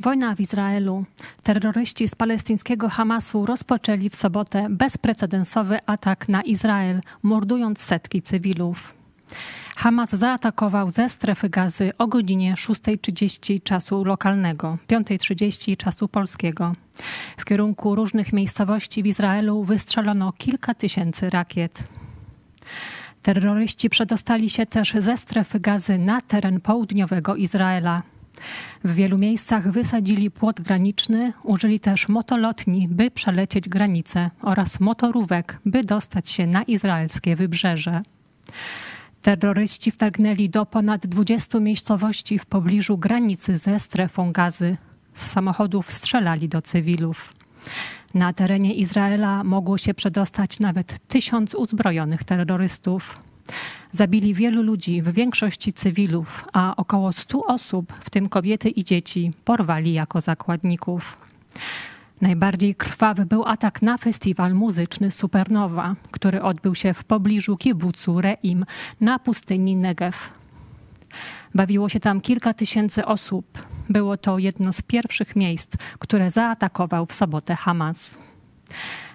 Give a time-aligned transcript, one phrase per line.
[0.00, 1.04] Wojna w Izraelu.
[1.42, 8.94] Terroryści z palestyńskiego Hamasu rozpoczęli w sobotę bezprecedensowy atak na Izrael, mordując setki cywilów.
[9.76, 16.72] Hamas zaatakował ze strefy gazy o godzinie 6.30 czasu lokalnego, 5.30 czasu polskiego.
[17.36, 21.84] W kierunku różnych miejscowości w Izraelu wystrzelono kilka tysięcy rakiet.
[23.22, 28.02] Terroryści przedostali się też ze strefy gazy na teren południowego Izraela.
[28.84, 35.84] W wielu miejscach wysadzili płot graniczny, użyli też motolotni, by przelecieć granicę oraz motorówek, by
[35.84, 38.02] dostać się na izraelskie wybrzeże.
[39.22, 44.76] Terroryści wtargnęli do ponad 20 miejscowości w pobliżu granicy ze strefą gazy.
[45.14, 47.34] Z samochodów strzelali do cywilów.
[48.14, 53.20] Na terenie Izraela mogło się przedostać nawet tysiąc uzbrojonych terrorystów.
[53.92, 59.32] Zabili wielu ludzi, w większości cywilów, a około stu osób, w tym kobiety i dzieci,
[59.44, 61.18] porwali jako zakładników.
[62.20, 68.64] Najbardziej krwawy był atak na festiwal muzyczny Supernowa, który odbył się w pobliżu kibucu Reim
[69.00, 70.18] na pustyni Negev.
[71.54, 73.66] Bawiło się tam kilka tysięcy osób.
[73.88, 78.18] Było to jedno z pierwszych miejsc, które zaatakował w sobotę Hamas.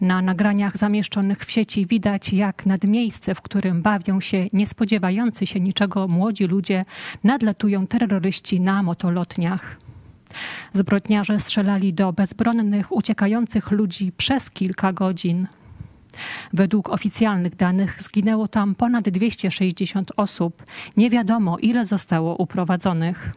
[0.00, 5.60] Na nagraniach zamieszczonych w sieci widać, jak nad miejsce, w którym bawią się niespodziewający się
[5.60, 6.84] niczego młodzi ludzie,
[7.24, 9.76] nadlatują terroryści na motolotniach.
[10.72, 15.46] Zbrodniarze strzelali do bezbronnych, uciekających ludzi przez kilka godzin.
[16.52, 20.62] Według oficjalnych danych zginęło tam ponad 260 osób.
[20.96, 23.32] Nie wiadomo, ile zostało uprowadzonych.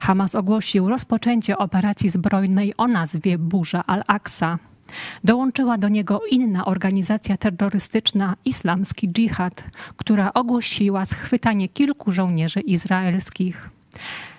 [0.00, 4.58] Hamas ogłosił rozpoczęcie operacji zbrojnej o nazwie Burza al-Aqsa.
[5.24, 9.64] Dołączyła do niego inna organizacja terrorystyczna Islamski Dżihad,
[9.96, 13.70] która ogłosiła schwytanie kilku żołnierzy izraelskich.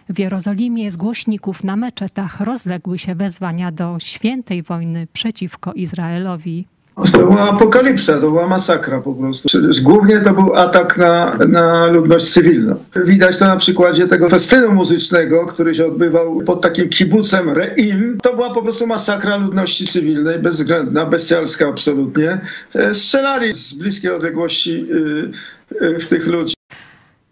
[0.10, 6.68] W Jerozolimie z głośników na meczetach rozległy się wezwania do świętej wojny przeciwko Izraelowi.
[6.98, 9.60] To była apokalipsa, to była masakra po prostu.
[9.84, 12.76] Głównie to był atak na, na ludność cywilną.
[13.06, 18.18] Widać to na przykładzie tego festynu muzycznego, który się odbywał pod takim kibucem Reim.
[18.24, 22.40] To była po prostu masakra ludności cywilnej, bezwzględna, bestialska absolutnie.
[22.76, 26.54] E, strzelali z bliskiej odległości y, y, w tych ludzi.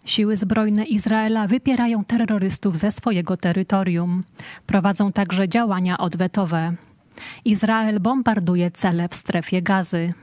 [0.04, 4.24] Siły zbrojne Izraela wypierają terrorystów ze swojego terytorium.
[4.66, 6.72] Prowadzą także działania odwetowe.
[7.44, 10.14] Izrael bombarduje cele w strefie gazy.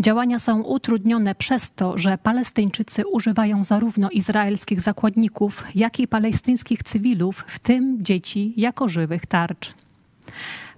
[0.00, 7.44] Działania są utrudnione przez to, że Palestyńczycy używają zarówno izraelskich zakładników, jak i palestyńskich cywilów,
[7.46, 9.74] w tym dzieci, jako żywych tarcz.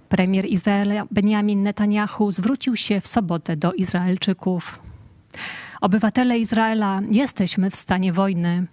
[0.09, 4.79] Premier Izraela Benjamin Netanyahu zwrócił się w sobotę do Izraelczyków.
[5.81, 8.67] Obywatele Izraela, jesteśmy w stanie wojny.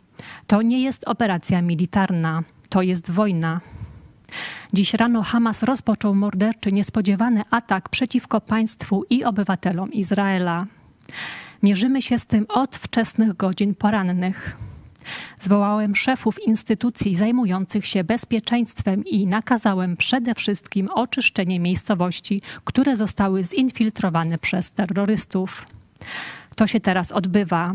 [0.47, 3.61] To nie jest operacja militarna, to jest wojna.
[4.72, 10.66] Dziś rano Hamas rozpoczął morderczy, niespodziewany atak przeciwko państwu i obywatelom Izraela.
[11.62, 14.56] Mierzymy się z tym od wczesnych godzin porannych.
[15.41, 24.38] Zwołałem szefów instytucji zajmujących się bezpieczeństwem i nakazałem przede wszystkim oczyszczenie miejscowości, które zostały zinfiltrowane
[24.38, 25.67] przez terrorystów.
[26.56, 27.75] To się teraz odbywa.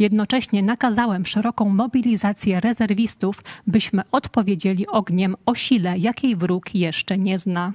[0.00, 7.72] Jednocześnie nakazałem szeroką mobilizację rezerwistów, byśmy odpowiedzieli ogniem o sile, jakiej wróg jeszcze nie zna.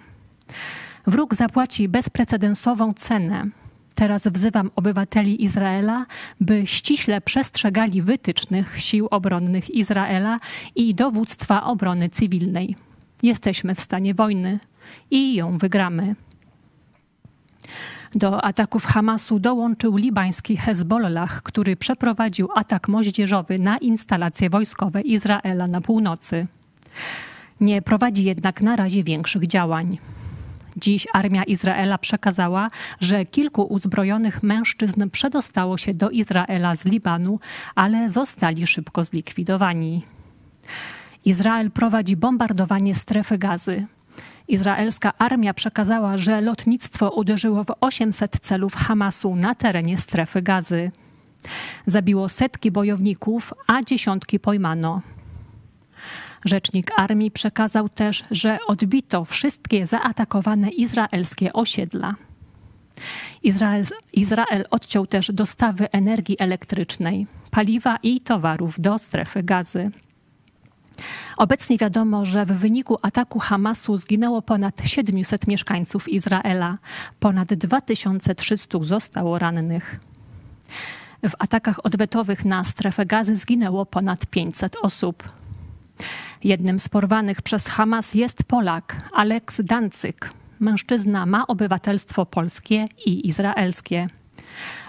[1.08, 3.46] Wróg zapłaci bezprecedensową cenę.
[3.96, 6.06] Teraz wzywam obywateli Izraela,
[6.42, 10.38] by ściśle przestrzegali wytycznych sił obronnych Izraela
[10.76, 12.76] i dowództwa obrony cywilnej.
[13.24, 14.60] Jesteśmy w stanie wojny
[15.12, 16.16] i ją wygramy.
[18.16, 25.82] Do ataków Hamasu dołączył libański Hezbollah, który przeprowadził atak moździerzowy na instalacje wojskowe Izraela na
[25.82, 26.48] północy.
[27.62, 29.98] Nie prowadzi jednak na razie większych działań.
[30.78, 32.68] Dziś armia Izraela przekazała,
[33.00, 37.40] że kilku uzbrojonych mężczyzn przedostało się do Izraela z Libanu,
[37.76, 40.02] ale zostali szybko zlikwidowani.
[41.26, 43.86] Izrael prowadzi bombardowanie strefy gazy.
[44.48, 50.92] Izraelska armia przekazała, że lotnictwo uderzyło w 800 celów Hamasu na terenie strefy gazy.
[51.86, 55.02] Zabiło setki bojowników, a dziesiątki pojmano.
[56.46, 62.14] Rzecznik armii przekazał też, że odbito wszystkie zaatakowane izraelskie osiedla.
[63.44, 63.84] Izrael,
[64.14, 69.92] Izrael odciął też dostawy energii elektrycznej, paliwa i towarów do strefy gazy.
[71.38, 76.78] Obecnie wiadomo, że w wyniku ataku Hamasu zginęło ponad 700 mieszkańców Izraela,
[77.20, 80.00] ponad 2300 zostało rannych.
[81.30, 85.24] W atakach odwetowych na strefę gazy zginęło ponad 500 osób.
[86.44, 90.30] Jednym z porwanych przez Hamas jest Polak, Aleks Dancyk.
[90.60, 94.08] Mężczyzna ma obywatelstwo polskie i izraelskie.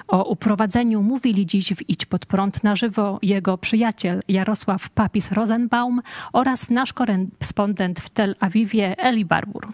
[0.09, 5.99] O uprowadzeniu mówili dziś w Idź pod prąd na żywo jego przyjaciel Jarosław Papis-Rosenbaum
[6.33, 9.69] oraz nasz korespondent w Tel Awiwie Eli Barbur.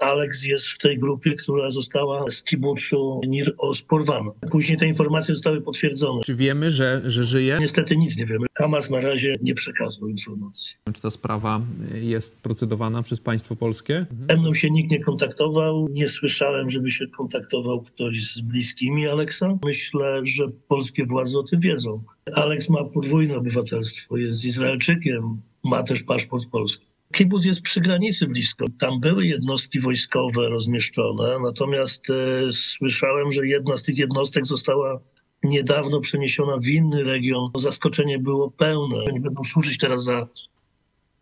[0.00, 3.54] Alex jest w tej grupie, która została z kibucu Nir
[3.88, 4.30] porwana.
[4.50, 6.22] Później te informacje zostały potwierdzone.
[6.24, 7.58] Czy wiemy, że, że żyje?
[7.60, 8.46] Niestety nic nie wiemy.
[8.58, 10.74] Hamas na razie nie przekazał informacji.
[10.94, 11.60] Czy ta sprawa
[11.94, 14.06] jest procedowana przez państwo polskie?
[14.30, 15.88] Ze mną się nikt nie kontaktował.
[15.90, 19.58] Nie słyszałem, żeby się kontaktował ktoś z bliskimi Aleksa.
[19.64, 22.02] Myślę, że polskie władze o tym wiedzą.
[22.34, 24.16] Aleks ma podwójne obywatelstwo.
[24.16, 26.86] Jest Izraelczykiem, ma też paszport polski.
[27.12, 28.66] Kibbutz jest przy granicy blisko.
[28.78, 35.00] Tam były jednostki wojskowe rozmieszczone, natomiast e, słyszałem, że jedna z tych jednostek została
[35.42, 37.50] niedawno przeniesiona w inny region.
[37.54, 38.96] Zaskoczenie było pełne.
[39.08, 40.28] Oni będą służyć teraz za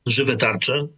[0.06, 0.88] żywe tarcze,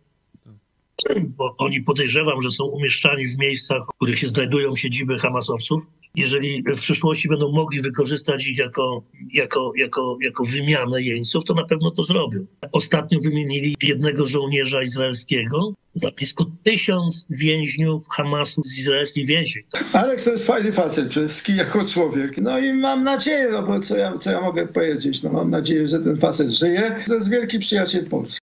[1.37, 5.83] bo oni podejrzewam, że są umieszczani w miejscach, w których się znajdują siedziby Hamasowców.
[6.15, 9.03] Jeżeli w przyszłości będą mogli wykorzystać ich jako,
[9.35, 12.47] jako, jako, jako wymianę jeńców, to na pewno to zrobią.
[12.73, 19.63] Ostatnio wymienili jednego żołnierza izraelskiego za blisko tysiąc więźniów Hamasu z izraelskich więzień.
[19.93, 22.39] Aleks to jest fajny facet przede wszystkim jako człowiek.
[22.39, 25.23] No i mam nadzieję, no bo co ja, co ja mogę powiedzieć?
[25.23, 26.97] No mam nadzieję, że ten facet żyje.
[27.07, 28.48] To jest wielki przyjaciel Polski.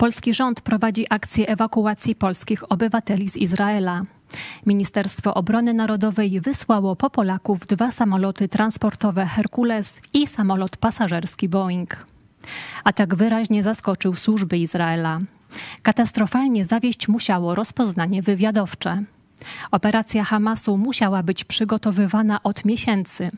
[0.00, 4.02] Polski rząd prowadzi akcję ewakuacji polskich obywateli z Izraela.
[4.66, 12.06] Ministerstwo Obrony Narodowej wysłało po Polaków dwa samoloty transportowe Herkules i samolot pasażerski Boeing.
[12.84, 15.18] Atak wyraźnie zaskoczył służby Izraela.
[15.82, 19.02] Katastrofalnie zawieść musiało rozpoznanie wywiadowcze.
[19.70, 23.30] Operacja Hamasu musiała być przygotowywana od miesięcy.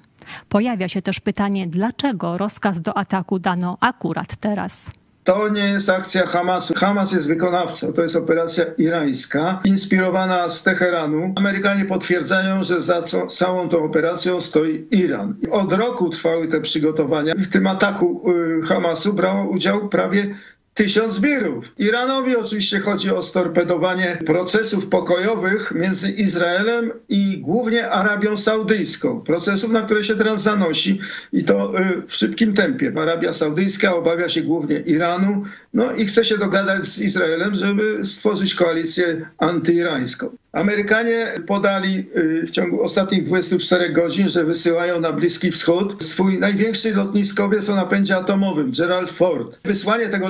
[0.49, 4.91] Pojawia się też pytanie, dlaczego rozkaz do ataku dano akurat teraz.
[5.25, 6.75] To nie jest akcja Hamasu.
[6.75, 7.93] Hamas jest wykonawcą.
[7.93, 11.33] To jest operacja irańska, inspirowana z Teheranu.
[11.37, 15.35] Amerykanie potwierdzają, że za całą tą operacją stoi Iran.
[15.51, 17.35] Od roku trwały te przygotowania.
[17.35, 20.35] W tym ataku y, Hamasu brało udział prawie
[20.75, 21.65] tysiąc zbiorów.
[21.79, 29.21] Iranowi oczywiście chodzi o storpedowanie procesów pokojowych między Izraelem i głównie Arabią Saudyjską.
[29.21, 31.01] Procesów, na które się teraz zanosi
[31.33, 32.93] i to y, w szybkim tempie.
[32.97, 38.55] Arabia Saudyjska obawia się głównie Iranu, no i chce się dogadać z Izraelem, żeby stworzyć
[38.55, 40.37] koalicję antyirańską.
[40.53, 46.95] Amerykanie podali y, w ciągu ostatnich 24 godzin, że wysyłają na Bliski Wschód swój największy
[46.95, 49.59] lotniskowiec o napędzie atomowym, Gerald Ford.
[49.65, 50.29] Wysłanie tego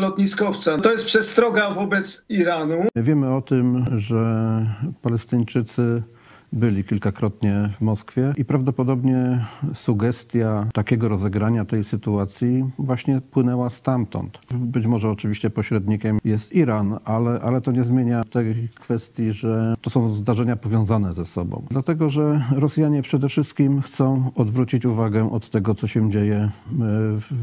[0.82, 2.87] to jest przestroga wobec Iranu.
[2.96, 4.67] Wiemy o tym, że
[5.02, 6.02] Palestyńczycy
[6.52, 14.38] byli kilkakrotnie w Moskwie i prawdopodobnie sugestia takiego rozegrania tej sytuacji właśnie płynęła stamtąd.
[14.54, 19.90] Być może oczywiście pośrednikiem jest Iran, ale, ale to nie zmienia tej kwestii, że to
[19.90, 21.62] są zdarzenia powiązane ze sobą.
[21.70, 26.50] Dlatego, że Rosjanie przede wszystkim chcą odwrócić uwagę od tego, co się dzieje e,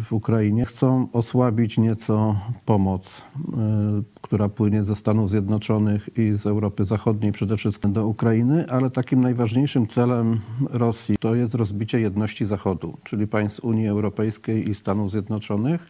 [0.03, 0.65] w Ukrainie.
[0.65, 2.35] Chcą osłabić nieco
[2.65, 8.65] pomoc, e, która płynie ze Stanów Zjednoczonych i z Europy Zachodniej przede wszystkim do Ukrainy,
[8.69, 10.39] ale takim najważniejszym celem
[10.69, 15.87] Rosji to jest rozbicie jedności Zachodu, czyli państw Unii Europejskiej i Stanów Zjednoczonych.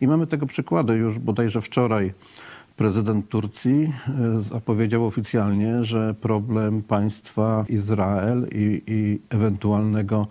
[0.00, 2.12] I mamy tego przykłady już bodajże wczoraj.
[2.76, 3.92] Prezydent Turcji
[4.36, 10.26] e, zapowiedział oficjalnie, że problem państwa Izrael i, i ewentualnego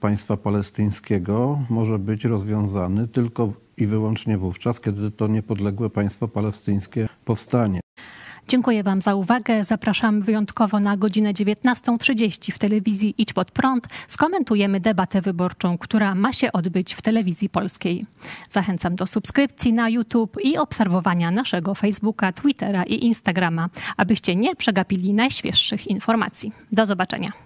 [0.00, 7.80] państwa palestyńskiego może być rozwiązany tylko i wyłącznie wówczas, kiedy to niepodległe państwo palestyńskie powstanie.
[8.48, 9.64] Dziękuję Wam za uwagę.
[9.64, 13.88] Zapraszam wyjątkowo na godzinę 19.30 w telewizji Idź Pod Prąd.
[14.08, 18.06] Skomentujemy debatę wyborczą, która ma się odbyć w telewizji polskiej.
[18.50, 25.14] Zachęcam do subskrypcji na YouTube i obserwowania naszego Facebooka, Twittera i Instagrama, abyście nie przegapili
[25.14, 26.52] najświeższych informacji.
[26.72, 27.45] Do zobaczenia.